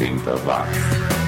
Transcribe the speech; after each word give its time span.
80 0.00 0.46
watts. 0.46 1.19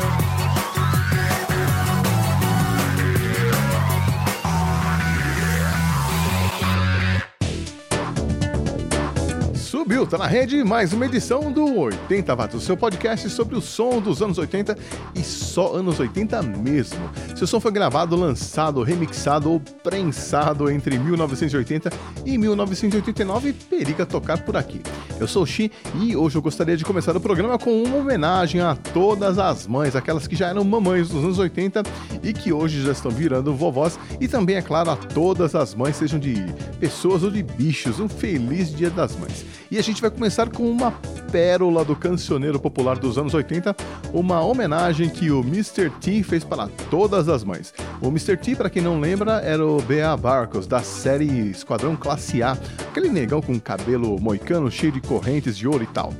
Subiu, 10.03 10.07
tá 10.07 10.19
na 10.19 10.27
rede 10.27 10.65
mais 10.65 10.93
uma 10.93 11.07
edição 11.07 11.53
do 11.53 11.79
80 11.79 12.35
Watts, 12.35 12.57
o 12.57 12.61
seu 12.61 12.77
podcast 12.77 13.29
sobre 13.31 13.57
o 13.57 13.61
som 13.61 14.01
dos 14.01 14.21
anos 14.23 14.39
80 14.39 14.77
e 15.15 15.23
só 15.23 15.75
anos 15.75 16.01
80 16.01 16.43
mesmo. 16.43 16.99
Seu 17.37 17.47
som 17.47 17.61
foi 17.61 17.71
gravado, 17.71 18.17
lançado, 18.17 18.83
remixado 18.83 19.51
ou 19.51 19.61
prensado 19.61 20.71
entre 20.71 20.99
1980 20.99 21.91
e 22.25 22.37
1989 22.37 23.53
periga 23.53 24.05
tocar 24.05 24.43
por 24.45 24.57
aqui. 24.57 24.81
Eu 25.21 25.29
sou 25.29 25.43
o 25.43 25.47
Xi 25.47 25.71
e 26.01 26.17
hoje 26.17 26.37
eu 26.37 26.43
gostaria 26.43 26.77
de 26.77 26.85
começar 26.85 27.17
o 27.17 27.21
programa 27.21 27.59
com 27.59 27.83
uma 27.83 27.99
homenagem 27.99 28.61
a 28.61 28.75
todas 28.75 29.39
as 29.39 29.67
mães, 29.67 29.95
aquelas 29.95 30.27
que 30.27 30.35
já 30.35 30.49
eram 30.49 30.65
mamães 30.65 31.09
dos 31.09 31.23
anos 31.23 31.39
80 31.39 31.83
e 32.23 32.33
que 32.33 32.53
hoje 32.53 32.83
já 32.83 32.93
estão 32.93 33.11
virando 33.11 33.55
vovós 33.55 33.99
e 34.21 34.27
também, 34.27 34.57
é 34.57 34.63
claro, 34.63 34.91
a 34.91 34.97
todas 34.97 35.55
as 35.55 35.75
mães, 35.75 35.97
sejam 35.97 36.19
de 36.19 36.35
pessoas 36.81 37.23
ou 37.23 37.31
de 37.31 37.43
bichos. 37.43 38.01
Um 38.01 38.09
feliz 38.09 38.75
Dia 38.75 38.91
das 38.91 39.15
Mães. 39.17 39.45
E 39.71 39.79
a 39.79 39.83
gente 39.83 39.92
vai 40.01 40.11
começar 40.11 40.49
com 40.49 40.71
uma 40.71 40.93
pérola 41.31 41.85
do 41.85 41.97
cancioneiro 41.97 42.59
popular 42.59 42.99
dos 42.99 43.19
anos 43.19 43.35
80, 43.35 43.75
uma 44.13 44.41
homenagem 44.41 45.09
que 45.09 45.31
o 45.31 45.41
Mr. 45.41 45.91
T 46.01 46.23
fez 46.23 46.45
para 46.45 46.69
todas 46.91 47.29
as 47.29 47.43
mães. 47.43 47.75
O 48.01 48.09
Mr. 48.09 48.37
T, 48.37 48.55
para 48.55 48.71
quem 48.71 48.83
não 48.83 49.01
lembra, 49.01 49.41
era 49.41 49.67
o 49.67 49.81
B.A. 49.83 50.17
Barcos, 50.17 50.67
da 50.67 50.81
série 50.81 51.51
Esquadrão 51.51 51.97
Classe 51.97 52.43
A, 52.43 52.53
aquele 52.89 53.09
negão 53.09 53.43
com 53.43 53.59
cabelo 53.59 54.21
moicano 54.21 54.71
cheio 54.71 54.93
de 54.93 55.01
correntes 55.01 55.57
de 55.57 55.67
ouro 55.67 55.83
e 55.83 55.89
tal. 55.89 56.13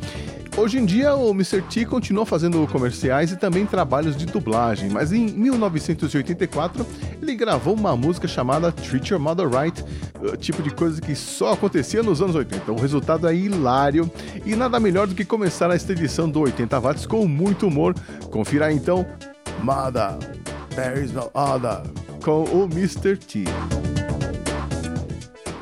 Hoje 0.55 0.79
em 0.79 0.85
dia, 0.85 1.15
o 1.15 1.31
Mr. 1.31 1.63
T 1.63 1.87
continua 1.87 2.27
fazendo 2.27 2.67
comerciais 2.67 3.33
e 3.33 3.37
também 3.37 3.65
trabalhos 3.65 4.15
de 4.15 4.27
dublagem, 4.27 4.91
mas 4.91 5.11
em 5.11 5.27
1984 5.27 6.87
ele 7.23 7.35
gravou 7.35 7.75
uma 7.75 7.97
música 7.97 8.29
chamada 8.29 8.71
Treat 8.71 9.11
Your 9.11 9.21
Mother 9.21 9.49
Right, 9.49 9.83
uh, 10.21 10.37
tipo 10.37 10.63
de 10.63 10.71
coisa 10.71 11.01
que 11.01 11.15
só 11.17 11.55
acontecia 11.55 12.03
nos 12.03 12.21
anos 12.21 12.37
80. 12.37 12.71
O 12.71 12.77
resultado 12.77 13.27
é 13.27 13.35
hilário 13.35 14.11
e 14.45 14.55
nada 14.55 14.79
melhor 14.79 15.07
do 15.07 15.15
que 15.15 15.25
começar 15.25 15.71
esta 15.71 15.93
edição 15.93 16.29
do 16.29 16.41
80 16.41 16.79
Watts 16.81 17.07
com 17.07 17.27
muito 17.27 17.67
humor. 17.67 17.95
Confira 18.31 18.71
então 18.71 19.07
Mother, 19.63 20.19
There 20.77 21.03
is 21.03 21.13
no 21.13 21.31
other, 21.35 21.83
com 22.23 22.45
o 22.45 22.65
Mr. 22.65 23.17
T. 23.17 23.45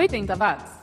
80 0.01 0.35
Watts. 0.35 0.80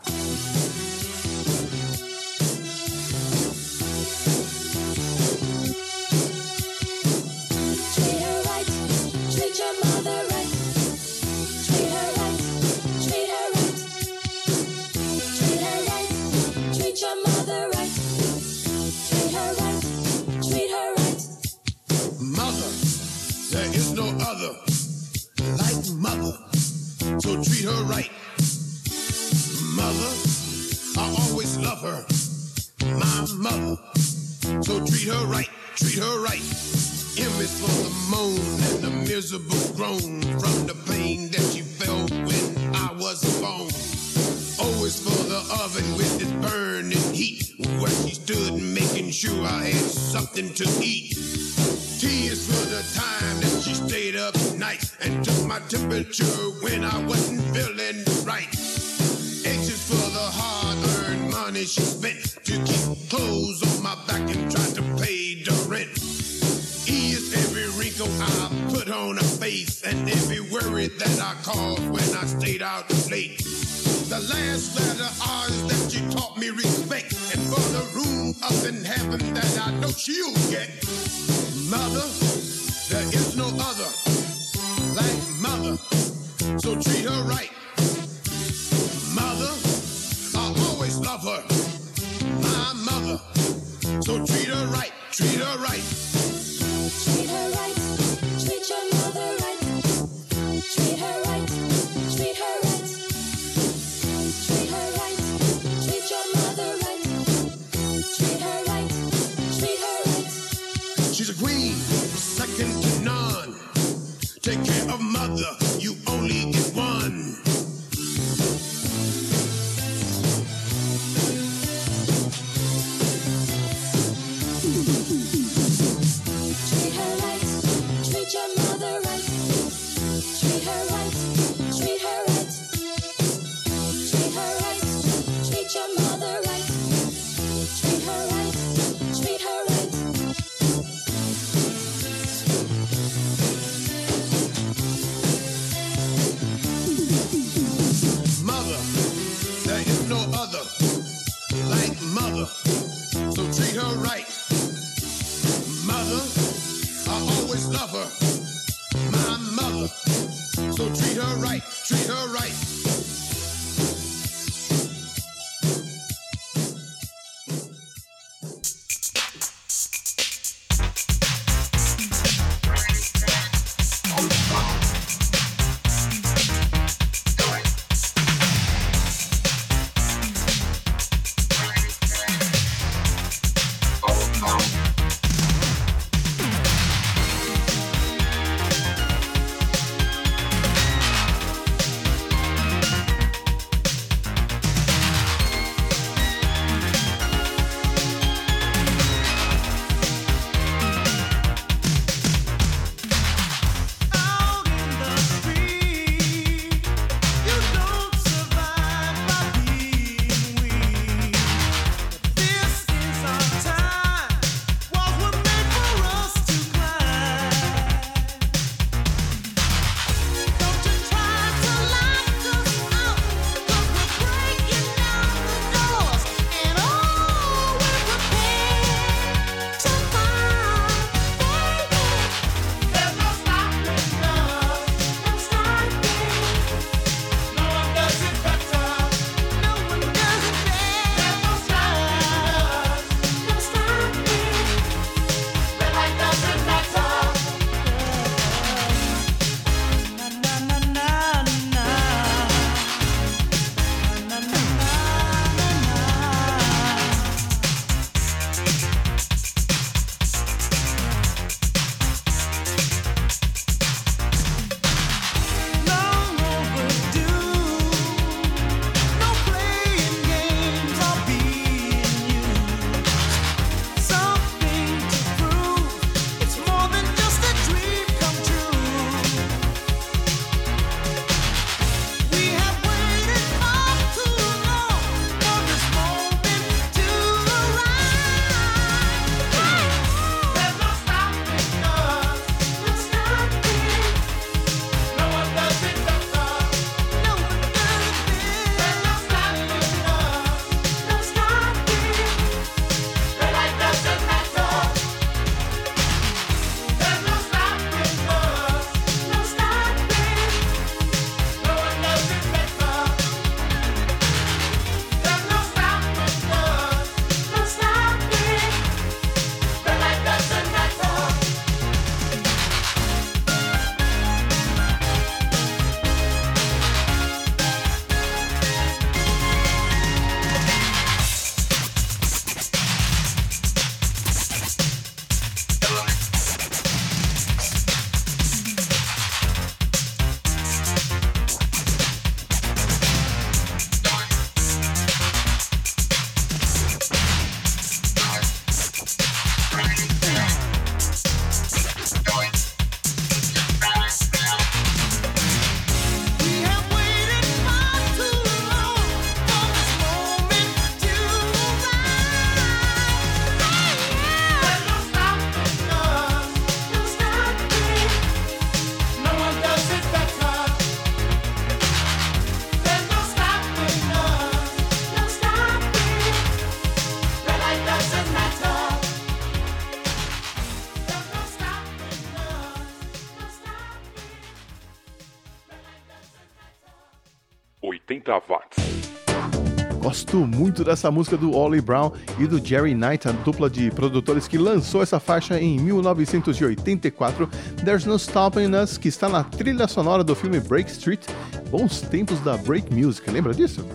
Gosto 390.01 390.38
muito 390.38 390.83
dessa 390.83 391.09
música 391.09 391.38
do 391.38 391.56
Ollie 391.56 391.81
Brown 391.81 392.12
e 392.38 392.45
do 392.45 392.65
Jerry 392.65 392.94
Knight, 392.94 393.27
a 393.27 393.31
dupla 393.31 393.69
de 393.69 393.89
produtores 393.91 394.47
que 394.47 394.57
lançou 394.57 395.01
essa 395.01 395.19
faixa 395.19 395.59
em 395.59 395.79
1984, 395.79 397.50
There's 397.83 398.06
No 398.06 398.15
Stopping 398.15 398.75
Us, 398.75 398.97
que 398.97 399.07
está 399.07 399.27
na 399.29 399.44
trilha 399.44 399.88
sonora 399.88 400.24
do 400.24 400.35
filme 400.35 400.59
Break 400.59 400.91
Street, 400.91 401.25
bons 401.69 402.01
tempos 402.01 402.39
da 402.41 402.57
break 402.57 402.94
music, 402.94 403.29
lembra 403.31 403.53
disso? 403.53 403.85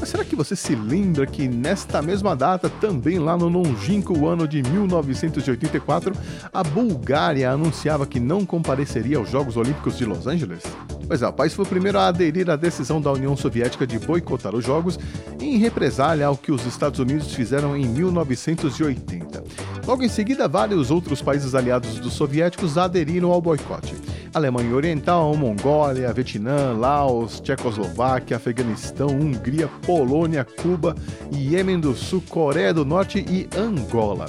Mas 0.00 0.08
será 0.08 0.24
que 0.24 0.34
você 0.34 0.56
se 0.56 0.74
lembra 0.74 1.26
que 1.26 1.46
nesta 1.46 2.00
mesma 2.00 2.34
data, 2.34 2.70
também 2.70 3.18
lá 3.18 3.36
no 3.36 3.48
longínquo 3.48 4.26
ano 4.26 4.48
de 4.48 4.62
1984, 4.62 6.16
a 6.50 6.64
Bulgária 6.64 7.50
anunciava 7.50 8.06
que 8.06 8.18
não 8.18 8.46
compareceria 8.46 9.18
aos 9.18 9.28
Jogos 9.28 9.58
Olímpicos 9.58 9.98
de 9.98 10.06
Los 10.06 10.26
Angeles? 10.26 10.62
Pois 11.06 11.20
é, 11.20 11.28
o 11.28 11.32
país 11.32 11.52
foi 11.52 11.66
o 11.66 11.68
primeiro 11.68 11.98
a 11.98 12.06
aderir 12.06 12.48
à 12.48 12.56
decisão 12.56 12.98
da 12.98 13.12
União 13.12 13.36
Soviética 13.36 13.86
de 13.86 13.98
boicotar 13.98 14.54
os 14.54 14.64
Jogos 14.64 14.98
em 15.38 15.58
represália 15.58 16.26
ao 16.26 16.36
que 16.36 16.50
os 16.50 16.64
Estados 16.64 16.98
Unidos 16.98 17.34
fizeram 17.34 17.76
em 17.76 17.84
1980. 17.84 19.44
Logo 19.86 20.02
em 20.02 20.08
seguida, 20.08 20.48
vários 20.48 20.90
outros 20.90 21.20
países 21.20 21.54
aliados 21.54 21.98
dos 21.98 22.14
soviéticos 22.14 22.78
aderiram 22.78 23.32
ao 23.32 23.42
boicote. 23.42 23.94
Alemanha 24.32 24.74
Oriental, 24.74 25.34
Mongólia, 25.36 26.12
Vietnã, 26.12 26.72
Laos, 26.72 27.40
Tchecoslováquia, 27.40 28.36
Afeganistão, 28.36 29.08
Hungria, 29.08 29.68
Polônia, 29.84 30.44
Cuba, 30.44 30.94
Iêmen 31.32 31.80
do 31.80 31.94
Sul, 31.94 32.22
Coreia 32.28 32.72
do 32.72 32.84
Norte 32.84 33.24
e 33.28 33.48
Angola. 33.58 34.26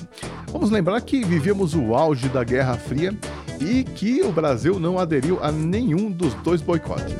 Vamos 0.51 0.71
lembrar 0.71 0.99
que 1.01 1.23
vivíamos 1.23 1.75
o 1.75 1.95
auge 1.95 2.27
da 2.29 2.43
Guerra 2.43 2.75
Fria 2.75 3.17
e 3.61 3.83
que 3.83 4.21
o 4.23 4.31
Brasil 4.31 4.79
não 4.79 4.97
aderiu 4.97 5.39
a 5.41 5.51
nenhum 5.51 6.11
dos 6.11 6.33
dois 6.35 6.61
boicotes. 6.61 7.15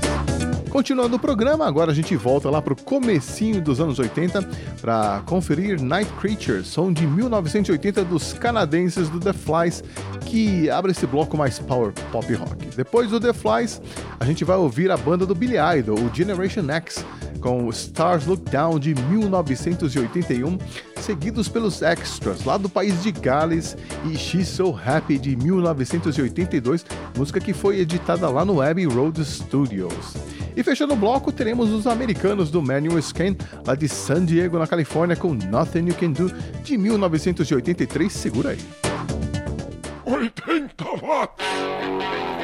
Continuando 0.72 1.18
o 1.18 1.20
programa, 1.20 1.68
agora 1.68 1.92
a 1.92 1.94
gente 1.94 2.16
volta 2.16 2.50
lá 2.50 2.62
pro 2.62 2.78
comecinho 2.78 3.62
dos 3.62 3.82
anos 3.82 4.00
80 4.00 4.42
para 4.80 5.22
conferir 5.26 5.82
Night 5.82 6.10
Creatures, 6.14 6.66
som 6.68 6.94
de 6.94 7.06
1980 7.06 8.06
dos 8.06 8.32
canadenses 8.32 9.10
do 9.10 9.20
The 9.20 9.34
Flies, 9.34 9.84
que 10.26 10.70
abre 10.70 10.92
esse 10.92 11.06
bloco 11.06 11.36
mais 11.36 11.60
power 11.60 11.92
pop 12.10 12.34
rock. 12.36 12.68
Depois 12.74 13.10
do 13.10 13.20
The 13.20 13.34
Flies, 13.34 13.82
a 14.18 14.24
gente 14.24 14.46
vai 14.46 14.56
ouvir 14.56 14.90
a 14.92 14.96
banda 14.96 15.26
do 15.26 15.36
Billy 15.36 15.58
Idol, 15.58 16.00
o 16.00 16.16
Generation 16.16 16.64
X, 16.70 17.06
com 17.42 17.68
Stars 17.70 18.26
Look 18.26 18.50
Down 18.50 18.80
de 18.80 18.96
1981, 18.96 20.58
seguidos 21.02 21.50
pelos 21.50 21.82
Extras, 21.82 22.46
lá 22.46 22.56
do 22.56 22.70
país 22.70 23.04
de 23.04 23.12
Gales, 23.12 23.76
e 24.06 24.16
She's 24.16 24.48
So 24.48 24.74
Happy 24.86 25.18
de 25.18 25.36
1982, 26.32 26.86
música 27.18 27.40
que 27.40 27.54
foi 27.54 27.80
editada 27.80 28.30
lá 28.30 28.44
no 28.44 28.62
Abbey 28.62 28.86
Road 28.86 29.24
Studios. 29.24 30.16
E 30.56 30.64
fechando 30.64 30.94
o 30.94 30.98
bloco, 30.98 31.32
teremos 31.32 31.70
os 31.70 31.88
americanos 31.88 32.50
do 32.52 32.62
Manual 32.62 33.02
Scan, 33.02 33.36
lá 33.66 33.76
de 33.76 33.88
San 33.88 34.26
Diego, 34.26 34.60
na 34.60 34.68
Califórnia, 34.68 35.16
com 35.16 35.34
Nothing 35.34 35.88
You 35.88 35.96
Can 35.96 36.12
Do, 36.12 36.34
de 36.64 36.78
1983. 36.78 38.12
Segura 38.12 38.50
aí. 38.50 38.60
80 40.06 40.84
watts. 41.02 42.41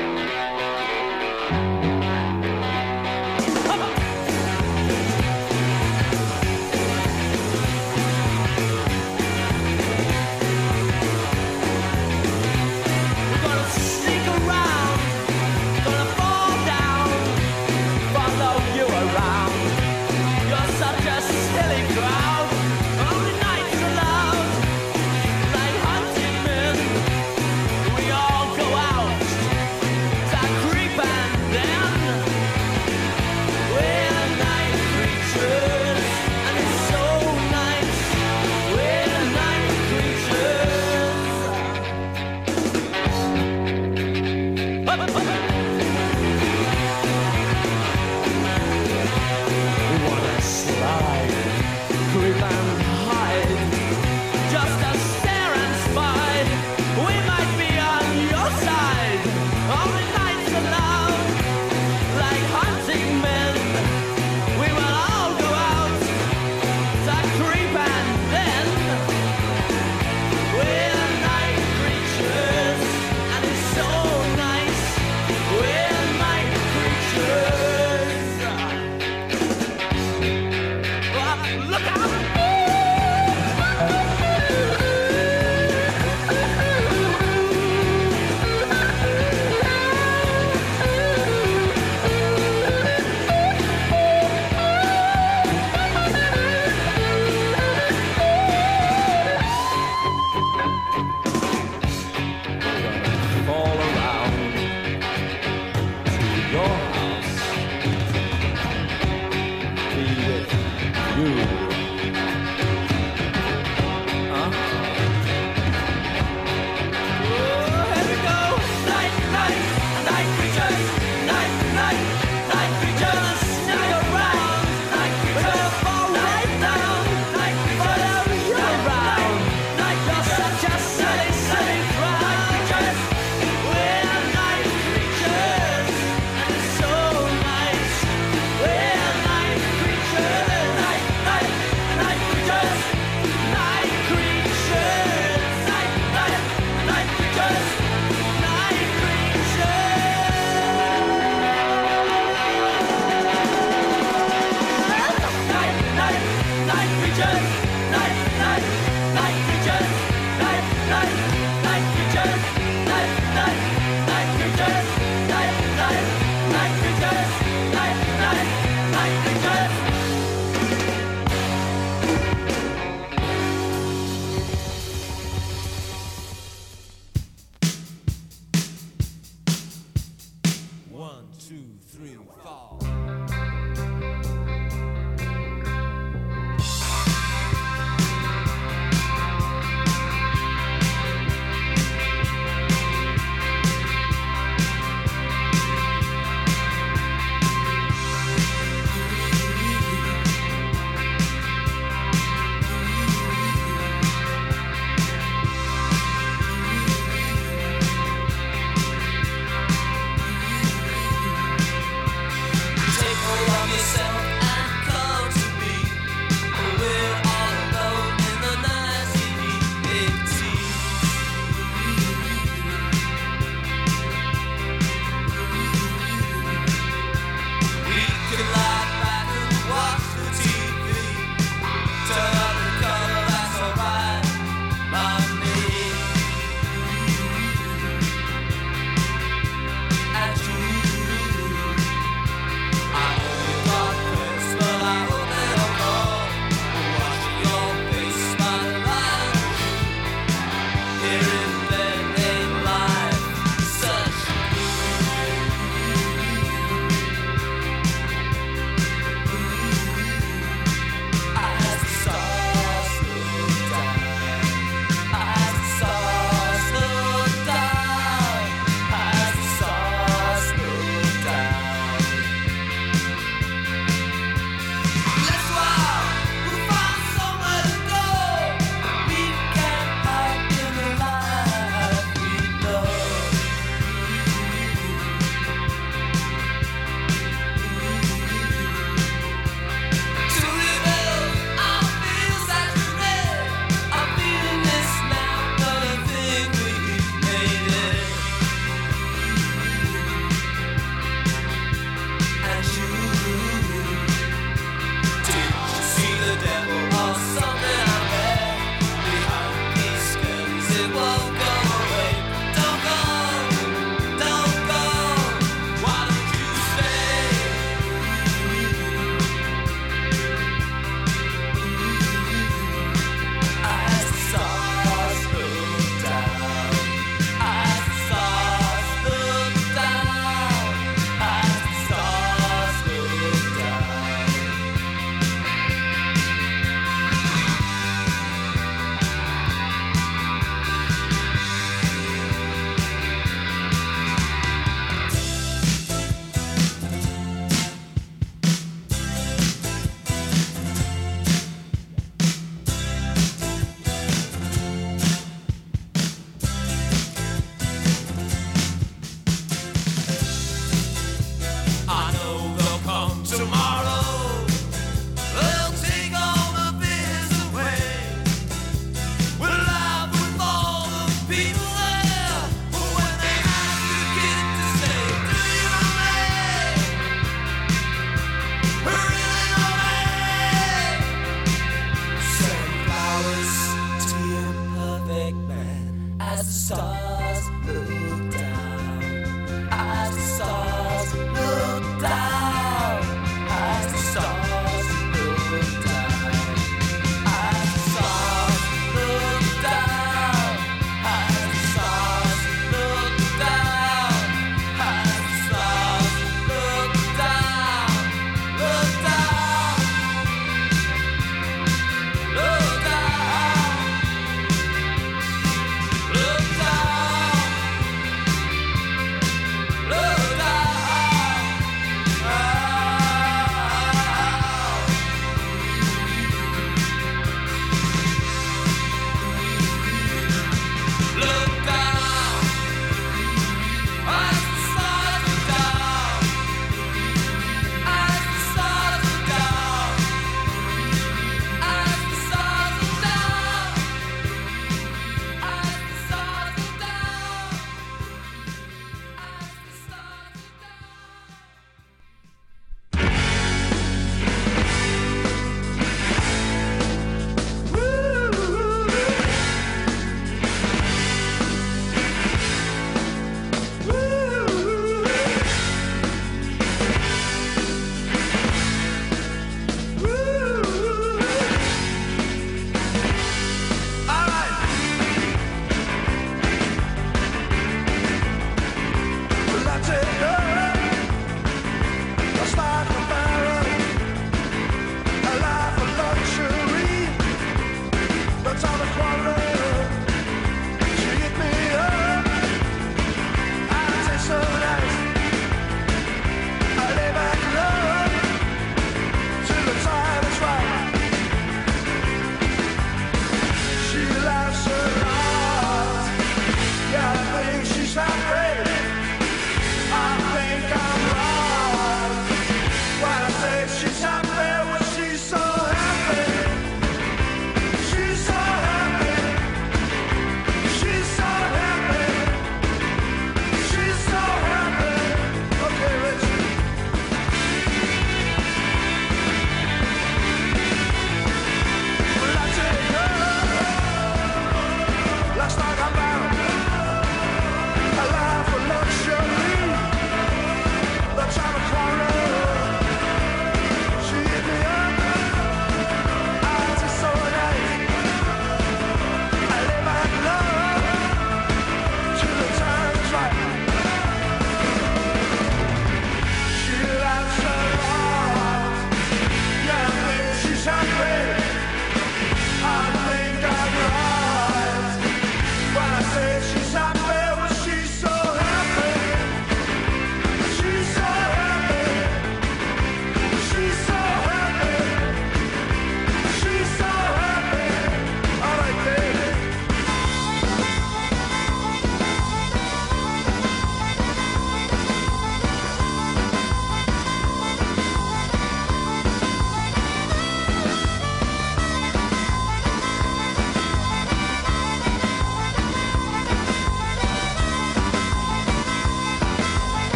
As 386.87 388.26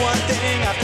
one 0.00 0.16
thing 0.26 0.83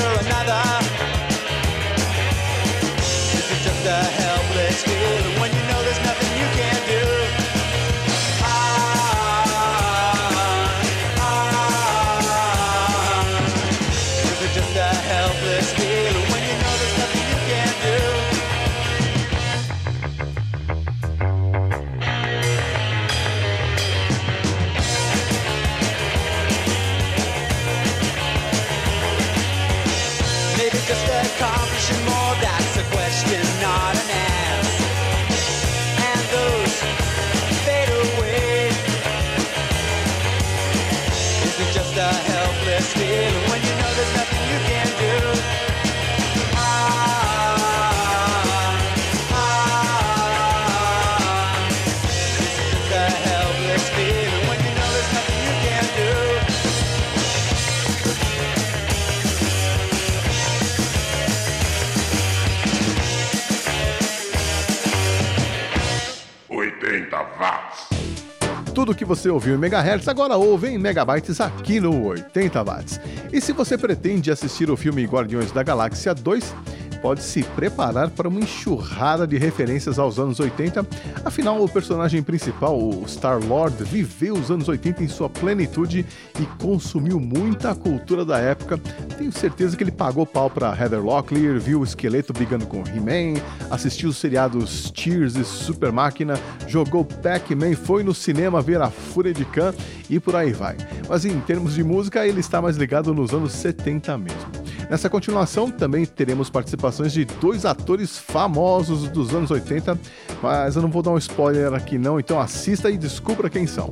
Tudo 68.91 68.99
que 68.99 69.05
você 69.05 69.29
ouviu 69.29 69.55
em 69.55 69.57
megahertz 69.57 70.09
agora 70.09 70.37
ouve 70.37 70.67
em 70.67 70.77
megabytes 70.77 71.41
aqui 71.41 71.79
no 71.79 72.07
80 72.07 72.65
watts. 72.65 73.01
E 73.33 73.41
se 73.41 73.53
você 73.53 73.79
pretende 73.79 74.33
assistir 74.33 74.69
o 74.69 74.77
filme 74.77 75.05
Guardiões 75.05 75.53
da 75.53 75.63
Galáxia 75.63 76.13
2, 76.13 76.53
pode 77.01 77.23
se 77.23 77.43
preparar 77.43 78.11
para 78.11 78.29
uma 78.29 78.41
enxurrada 78.41 79.27
de 79.27 79.37
referências 79.39 79.99
aos 79.99 80.19
anos 80.19 80.41
80. 80.41 80.87
Afinal, 81.25 81.63
o 81.63 81.69
personagem 81.69 82.23
principal, 82.23 82.79
o 82.79 83.05
Star-Lord, 83.07 83.83
viveu 83.85 84.35
os 84.35 84.51
anos 84.51 84.69
80 84.69 85.03
em 85.03 85.09
sua 85.09 85.29
plenitude 85.29 86.05
e 86.39 86.47
consumiu 86.63 87.19
muita 87.19 87.75
cultura 87.75 88.25
da 88.25 88.39
época. 88.39 88.79
Tenho 89.17 89.33
certeza 89.33 89.77
que 89.77 89.85
ele 89.85 89.91
pagou 89.91 90.27
pau 90.27 90.51
para 90.51 90.77
Heather 90.77 91.03
Locklear, 91.03 91.59
viu 91.59 91.81
o 91.81 91.85
esqueleto 91.85 92.33
brigando 92.33 92.67
com 92.67 92.83
He-Man, 92.87 93.41
assistiu 93.71 94.11
os 94.11 94.17
seriados 94.17 94.93
Cheers 94.95 95.37
e 95.37 95.45
Super 95.45 95.93
Máquina, 95.93 96.35
jogou 96.67 97.05
Pac-Man, 97.05 97.75
foi 97.75 98.03
no 98.03 98.15
cinema 98.15 98.63
ver 98.63 98.81
a 98.81 98.91
Fúria 98.91 99.33
de 99.33 99.45
Khan 99.45 99.75
e 100.09 100.19
por 100.19 100.37
aí 100.37 100.53
vai. 100.53 100.77
Mas 101.09 101.25
em 101.25 101.39
termos 101.41 101.75
de 101.75 101.85
música, 101.85 102.27
ele 102.27 102.41
está 102.41 102.61
mais 102.61 102.77
ligado 102.77 103.15
nos 103.15 103.33
anos 103.33 103.53
70 103.53 104.19
mesmo. 104.19 104.50
Nessa 104.91 105.09
continuação, 105.09 105.71
também 105.71 106.05
teremos 106.05 106.51
participações 106.51 107.13
de 107.13 107.25
dois 107.25 107.65
atores 107.65 108.19
famosos 108.19 109.09
dos 109.09 109.33
anos 109.33 109.49
80, 109.49 109.97
mas 110.43 110.75
eu 110.75 110.83
não 110.83 110.91
vou 110.91 111.01
dar 111.01 111.13
um 111.13 111.17
spoiler 111.17 111.73
aqui 111.73 111.97
não, 111.97 112.19
então 112.19 112.41
assista 112.41 112.91
e 112.91 112.99
descubra 112.99 113.49
quem 113.49 113.69
são. 113.69 113.89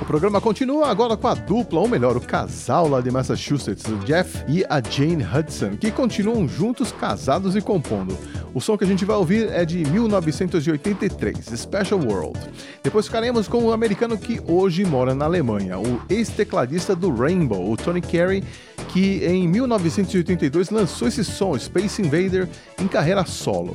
O 0.00 0.04
programa 0.06 0.40
continua 0.40 0.88
agora 0.88 1.18
com 1.18 1.28
a 1.28 1.34
dupla, 1.34 1.80
ou 1.80 1.88
melhor, 1.88 2.16
o 2.16 2.20
casal 2.20 2.88
lá 2.88 3.02
de 3.02 3.10
Massachusetts, 3.10 3.84
o 3.84 3.98
Jeff 3.98 4.42
e 4.48 4.64
a 4.70 4.80
Jane 4.80 5.22
Hudson, 5.22 5.76
que 5.76 5.90
continuam 5.90 6.48
juntos, 6.48 6.90
casados 6.90 7.54
e 7.54 7.60
compondo. 7.60 8.16
O 8.54 8.60
som 8.60 8.76
que 8.76 8.84
a 8.84 8.86
gente 8.86 9.04
vai 9.04 9.16
ouvir 9.16 9.48
é 9.50 9.64
de 9.64 9.84
1983, 9.84 11.46
Special 11.56 12.00
World. 12.00 12.38
Depois 12.82 13.06
ficaremos 13.06 13.48
com 13.48 13.64
o 13.64 13.72
americano 13.72 14.18
que 14.18 14.40
hoje 14.46 14.84
mora 14.84 15.14
na 15.14 15.26
Alemanha, 15.26 15.78
o 15.78 16.02
ex-tecladista 16.08 16.96
do 16.96 17.14
Rainbow, 17.14 17.70
o 17.70 17.76
Tony 17.76 18.00
Carey, 18.00 18.42
que 18.92 19.24
em 19.24 19.48
1982 19.48 20.70
lançou 20.70 21.08
esse 21.08 21.24
som, 21.24 21.58
Space 21.58 22.02
Invader, 22.02 22.48
em 22.78 22.86
carreira 22.86 23.24
solo. 23.24 23.74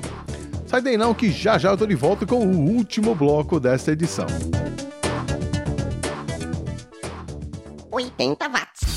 Sai 0.67 0.81
daí 0.81 0.97
não 0.97 1.13
que 1.13 1.31
já 1.31 1.57
já 1.57 1.71
eu 1.71 1.77
tô 1.77 1.87
de 1.87 1.95
volta 1.95 2.25
com 2.25 2.45
o 2.45 2.69
último 2.69 3.15
bloco 3.15 3.59
desta 3.59 3.91
edição. 3.91 4.27
80 7.91 8.49
watts. 8.49 8.96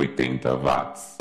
80 0.00 0.56
watts. 0.56 1.16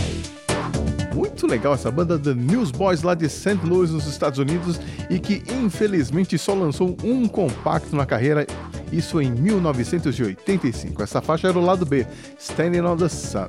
Muito 1.13 1.47
legal 1.47 1.73
essa 1.73 1.91
banda 1.91 2.17
The 2.17 2.33
Newsboys 2.33 3.01
lá 3.01 3.13
de 3.13 3.27
St. 3.27 3.59
Louis, 3.65 3.91
nos 3.91 4.05
Estados 4.05 4.39
Unidos, 4.39 4.79
e 5.09 5.19
que 5.19 5.43
infelizmente 5.61 6.37
só 6.37 6.53
lançou 6.53 6.95
um 7.03 7.27
compacto 7.27 7.95
na 7.95 8.05
carreira, 8.05 8.47
isso 8.91 9.19
em 9.19 9.31
1985. 9.31 11.03
Essa 11.03 11.21
faixa 11.21 11.49
era 11.49 11.57
o 11.57 11.65
lado 11.65 11.85
B, 11.85 12.05
Standing 12.37 12.81
on 12.81 12.95
the 12.95 13.09
Sun. 13.09 13.47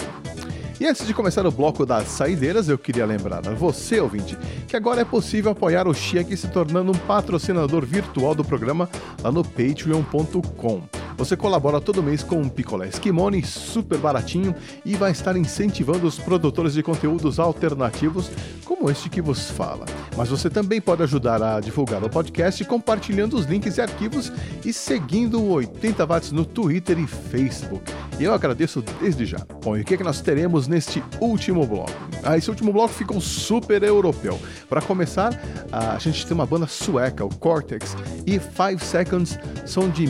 E 0.81 0.87
antes 0.87 1.07
de 1.07 1.13
começar 1.13 1.47
o 1.47 1.51
bloco 1.51 1.85
das 1.85 2.09
saideiras, 2.09 2.69
eu 2.69 2.79
queria 2.79 3.05
lembrar 3.05 3.47
a 3.47 3.53
você, 3.53 4.01
ouvinte, 4.01 4.37
que 4.67 4.75
agora 4.75 5.03
é 5.03 5.05
possível 5.05 5.53
apoiar 5.53 5.87
o 5.87 5.95
Cheque 5.95 6.37
se 6.37 6.49
tornando 6.49 6.91
um 6.91 6.99
patrocinador 7.07 7.85
virtual 7.85 8.35
do 8.35 8.43
programa 8.43 8.89
lá 9.23 9.31
no 9.31 9.45
patreon.com. 9.45 11.00
Você 11.21 11.37
colabora 11.37 11.83
todo 11.83 12.03
mês 12.03 12.23
com 12.23 12.37
um 12.37 12.49
picolé 12.49 12.89
esquimone 12.89 13.45
super 13.45 13.99
baratinho 13.99 14.55
e 14.87 14.97
vai 14.97 15.11
estar 15.13 15.37
incentivando 15.37 16.07
os 16.07 16.19
produtores 16.19 16.73
de 16.73 16.83
conteúdos 16.83 17.39
alternativos 17.39 18.31
como 18.65 18.91
este 18.91 19.11
que 19.11 19.21
vos 19.21 19.51
fala. 19.51 19.85
Mas 20.17 20.31
você 20.31 20.49
também 20.49 20.81
pode 20.81 21.03
ajudar 21.03 21.43
a 21.43 21.61
divulgar 21.61 22.03
o 22.03 22.09
podcast 22.09 22.65
compartilhando 22.65 23.37
os 23.37 23.45
links 23.45 23.77
e 23.77 23.83
arquivos 23.83 24.33
e 24.65 24.73
seguindo 24.73 25.43
o 25.43 25.51
80 25.51 26.07
Watts 26.07 26.33
no 26.33 26.47
Twitter 26.47 26.99
e 26.99 27.07
Facebook. 27.07 27.93
Eu 28.19 28.33
agradeço 28.33 28.83
desde 28.99 29.27
já. 29.27 29.45
Bom, 29.63 29.77
e 29.77 29.83
o 29.83 29.85
que, 29.85 29.95
é 29.95 29.97
que 29.99 30.05
nós 30.05 30.23
teremos 30.23 30.67
neste 30.67 31.05
último 31.21 31.67
bloco? 31.67 31.93
Ah, 32.23 32.39
esse 32.39 32.49
último 32.49 32.73
bloco 32.73 32.95
ficou 32.95 33.21
super 33.21 33.83
europeu. 33.83 34.39
Para 34.69 34.81
começar, 34.81 35.39
a 35.73 35.99
gente 35.99 36.27
tem 36.27 36.35
uma 36.35 36.47
banda 36.47 36.67
sueca, 36.67 37.25
o 37.25 37.35
Cortex, 37.35 37.97
e 38.27 38.39
Five 38.39 38.83
Seconds 38.83 39.39
são 39.67 39.89
de 39.89 40.07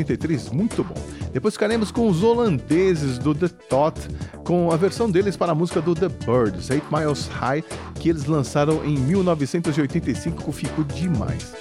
1983, 0.00 0.50
muito 0.50 0.82
bom. 0.82 0.94
Depois 1.32 1.54
ficaremos 1.54 1.90
com 1.90 2.08
os 2.08 2.22
holandeses 2.22 3.18
do 3.18 3.34
The 3.34 3.48
Thought, 3.48 4.00
com 4.44 4.70
a 4.70 4.76
versão 4.76 5.10
deles 5.10 5.36
para 5.36 5.52
a 5.52 5.54
música 5.54 5.80
do 5.80 5.94
The 5.94 6.08
Birds, 6.08 6.70
8 6.70 6.86
Miles 6.94 7.28
High, 7.28 7.64
que 7.94 8.08
eles 8.08 8.24
lançaram 8.24 8.84
em 8.84 8.98
1985, 8.98 10.52
ficou 10.52 10.84
demais. 10.84 11.52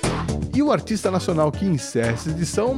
E 0.54 0.62
o 0.62 0.72
artista 0.72 1.12
nacional 1.12 1.52
que 1.52 1.66
encerra 1.66 2.12
essa 2.12 2.30
edição 2.30 2.76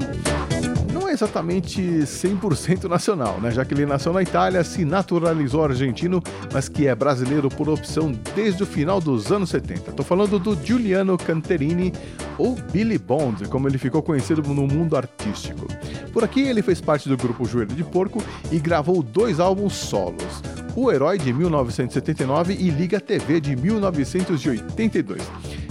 é 1.12 1.14
exatamente 1.14 1.82
100% 1.82 2.86
nacional, 2.86 3.40
né? 3.42 3.52
Já 3.52 3.66
que 3.66 3.74
ele 3.74 3.86
nasceu 3.86 4.14
na 4.14 4.22
Itália, 4.22 4.64
se 4.64 4.86
naturalizou 4.86 5.64
argentino, 5.64 6.24
mas 6.54 6.70
que 6.70 6.88
é 6.88 6.96
brasileiro 6.96 7.50
por 7.50 7.70
opção 7.70 8.14
desde 8.34 8.64
o 8.64 8.66
final 8.66 9.02
dos 9.02 9.30
anos 9.32 9.50
70. 9.50 9.92
Tô 9.92 10.04
falando 10.04 10.40
do 10.40 10.56
Giuliano 10.56 11.18
Canterini, 11.18 11.92
ou 12.38 12.56
Billy 12.72 12.98
Bond, 12.98 13.48
como 13.50 13.68
ele 13.68 13.78
ficou 13.78 14.02
conhecido 14.02 14.42
no 14.42 14.66
mundo 14.66 14.96
artístico. 14.96 15.68
Por 16.14 16.24
aqui 16.24 16.42
ele 16.42 16.62
fez 16.62 16.80
parte 16.80 17.10
do 17.10 17.18
grupo 17.18 17.46
Joelho 17.46 17.76
de 17.76 17.84
Porco 17.84 18.24
e 18.50 18.58
gravou 18.58 19.04
dois 19.04 19.40
álbuns 19.40 19.74
solos. 19.74 20.42
O 20.76 20.90
Herói 20.90 21.18
de 21.18 21.34
1979 21.34 22.54
e 22.54 22.70
Liga 22.70 23.02
TV 23.02 23.42
de 23.42 23.56
1982. 23.58 25.22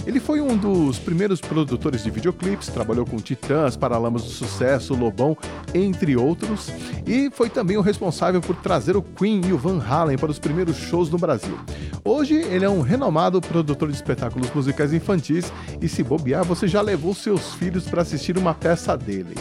Ele 0.05 0.19
foi 0.19 0.41
um 0.41 0.57
dos 0.57 0.97
primeiros 0.97 1.39
produtores 1.39 2.03
de 2.03 2.09
videoclipes, 2.09 2.67
trabalhou 2.69 3.05
com 3.05 3.17
Titãs, 3.17 3.77
Paralamas 3.77 4.23
do 4.23 4.29
Sucesso, 4.29 4.95
Lobão, 4.95 5.37
entre 5.73 6.15
outros, 6.15 6.69
e 7.05 7.29
foi 7.31 7.49
também 7.49 7.77
o 7.77 7.81
responsável 7.81 8.41
por 8.41 8.55
trazer 8.55 8.97
o 8.97 9.01
Queen 9.01 9.41
e 9.45 9.53
o 9.53 9.57
Van 9.57 9.79
Halen 9.79 10.17
para 10.17 10.31
os 10.31 10.39
primeiros 10.39 10.77
shows 10.77 11.09
no 11.09 11.17
Brasil. 11.17 11.57
Hoje 12.03 12.35
ele 12.35 12.65
é 12.65 12.69
um 12.69 12.81
renomado 12.81 13.39
produtor 13.39 13.89
de 13.89 13.95
espetáculos 13.95 14.51
musicais 14.53 14.91
infantis 14.91 15.53
e 15.79 15.87
se 15.87 16.03
bobear, 16.03 16.43
você 16.43 16.67
já 16.67 16.81
levou 16.81 17.13
seus 17.13 17.53
filhos 17.53 17.85
para 17.85 18.01
assistir 18.01 18.37
uma 18.37 18.55
peça 18.55 18.97
dele. 18.97 19.35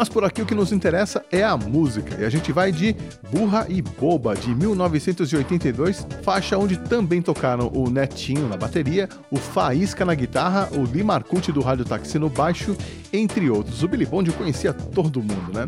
Mas 0.00 0.08
por 0.08 0.24
aqui 0.24 0.40
o 0.40 0.46
que 0.46 0.54
nos 0.54 0.72
interessa 0.72 1.22
é 1.30 1.44
a 1.44 1.58
música, 1.58 2.16
e 2.18 2.24
a 2.24 2.30
gente 2.30 2.50
vai 2.52 2.72
de 2.72 2.96
Burra 3.30 3.66
e 3.68 3.82
Boba, 3.82 4.34
de 4.34 4.54
1982, 4.54 6.06
faixa 6.22 6.56
onde 6.56 6.78
também 6.78 7.20
tocaram 7.20 7.70
o 7.74 7.90
Netinho 7.90 8.48
na 8.48 8.56
bateria, 8.56 9.10
o 9.30 9.36
Faísca 9.36 10.02
na 10.02 10.14
guitarra, 10.14 10.70
o 10.72 11.04
Marcucci 11.04 11.52
do 11.52 11.60
Rádio 11.60 11.84
Taxi 11.84 12.18
no 12.18 12.30
baixo, 12.30 12.74
entre 13.12 13.50
outros. 13.50 13.82
O 13.82 13.88
Billy 13.88 14.06
Bond 14.06 14.32
conhecia 14.32 14.72
todo 14.72 15.20
mundo, 15.20 15.52
né? 15.52 15.66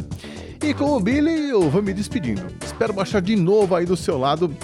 E 0.64 0.72
com 0.72 0.96
o 0.96 0.98
Billy 0.98 1.50
eu 1.50 1.68
vou 1.68 1.82
me 1.82 1.92
despedindo. 1.92 2.46
Espero 2.64 2.94
baixar 2.94 3.20
de 3.20 3.36
novo 3.36 3.74
aí 3.74 3.84
do 3.84 3.98
seu 3.98 4.16
lado, 4.16 4.56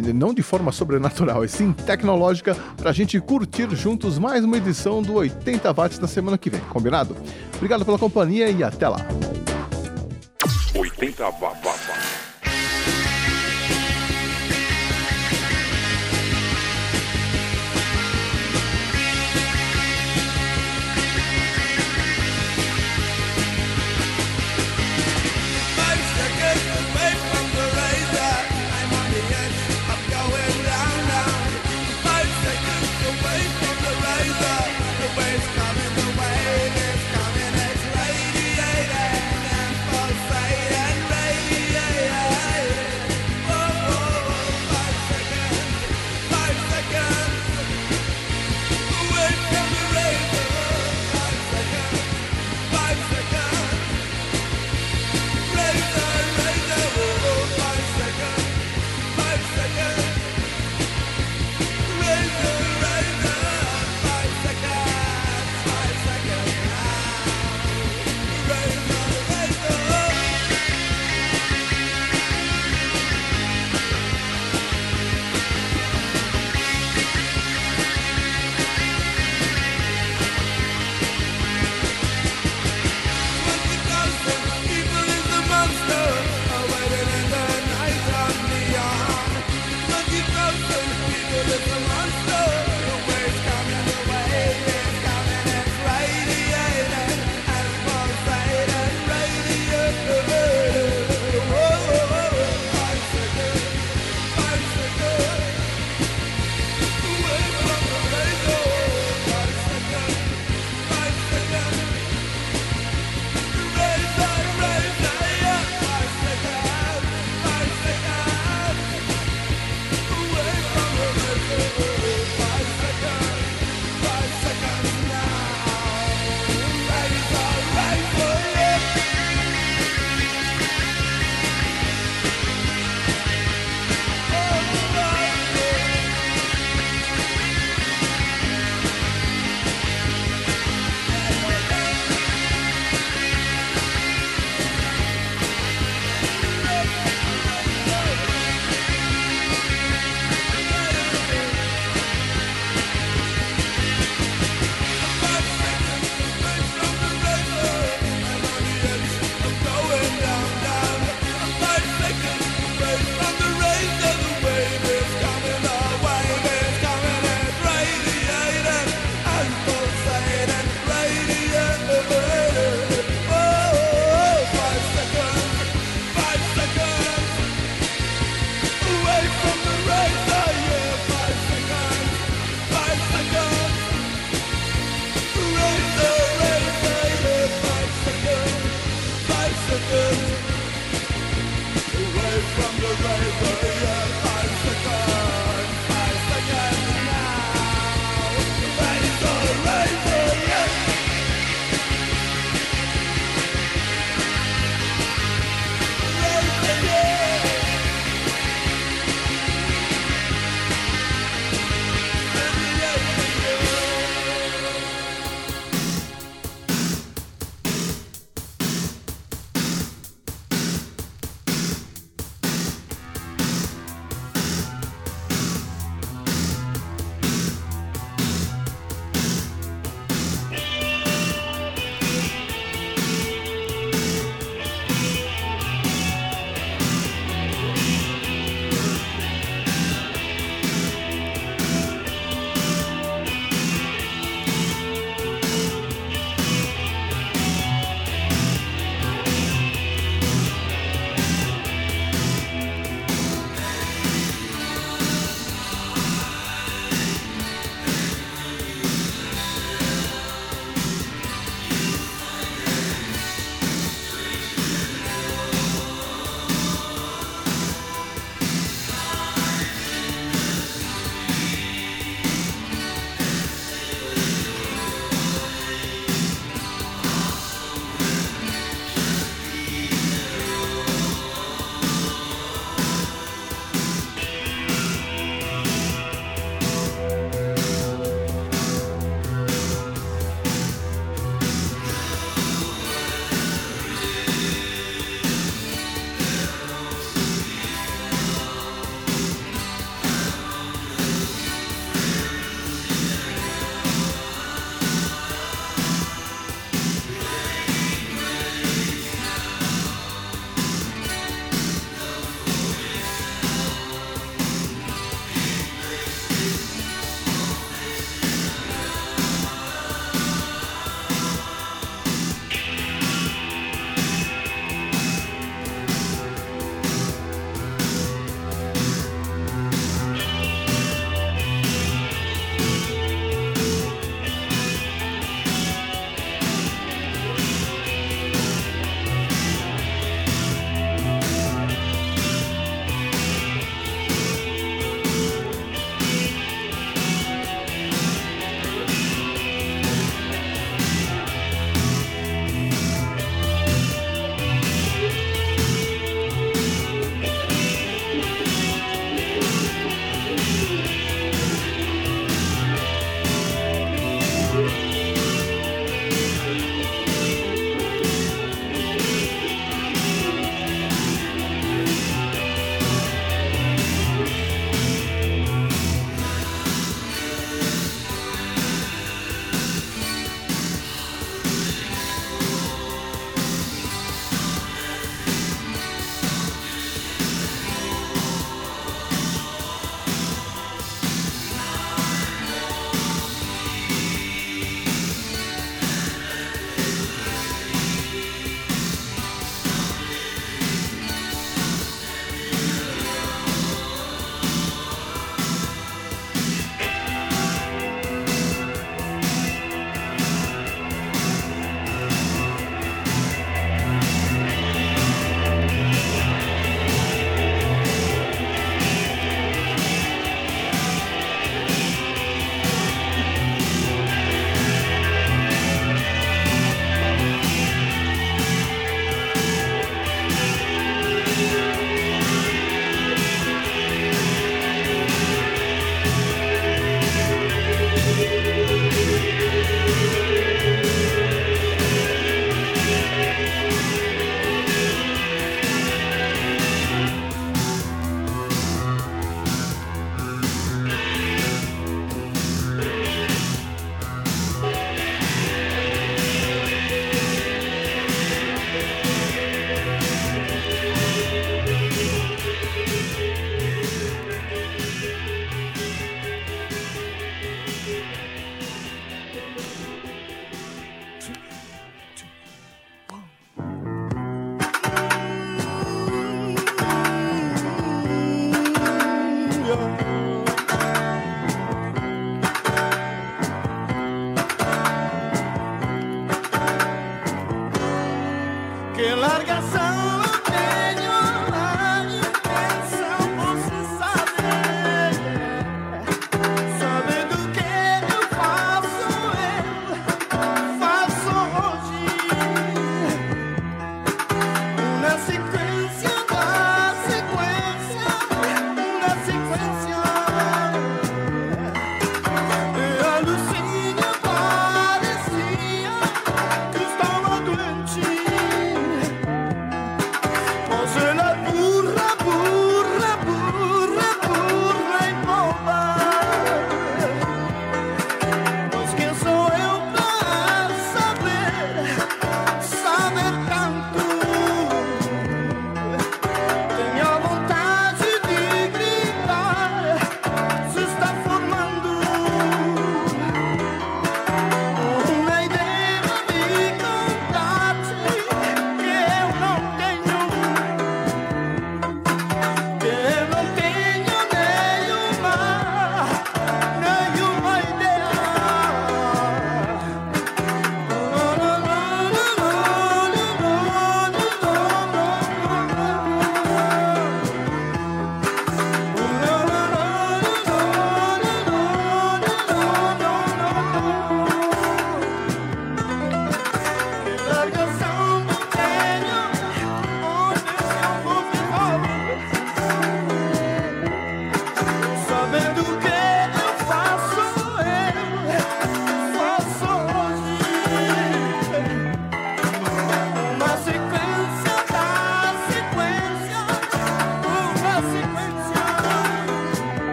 não 0.00 0.34
de 0.34 0.42
forma 0.42 0.72
sobrenatural, 0.72 1.44
e 1.44 1.48
sim 1.48 1.72
tecnológica, 1.72 2.56
pra 2.76 2.92
gente 2.92 3.20
curtir 3.20 3.68
juntos 3.74 4.18
mais 4.18 4.44
uma 4.44 4.56
edição 4.56 5.02
do 5.02 5.14
80 5.14 5.72
Watts 5.72 5.98
na 5.98 6.06
semana 6.06 6.38
que 6.38 6.50
vem, 6.50 6.60
combinado? 6.62 7.16
Obrigado 7.56 7.84
pela 7.84 7.98
companhia 7.98 8.50
e 8.50 8.62
até 8.62 8.88
lá. 8.88 8.98
80 10.74 11.24
watts. 11.30 11.73